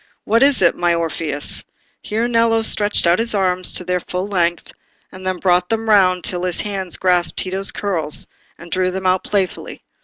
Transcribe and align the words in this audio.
What 0.23 0.41
is 0.41 0.63
it, 0.63 0.73
my 0.75 0.95
Orpheus?" 0.95 1.63
here 2.01 2.27
Nello 2.27 2.63
stretched 2.63 3.05
out 3.05 3.19
his 3.19 3.35
arms 3.35 3.71
to 3.73 3.83
their 3.85 3.99
full 3.99 4.27
length, 4.27 4.71
and 5.11 5.27
then 5.27 5.37
brought 5.37 5.69
them 5.69 5.87
round 5.87 6.23
till 6.23 6.41
his 6.41 6.61
hands 6.61 6.97
grasped 6.97 7.37
Tito's 7.37 7.71
curls, 7.71 8.25
and 8.57 8.71
drew 8.71 8.89
them 8.89 9.05
out 9.05 9.23
playfully. 9.23 9.83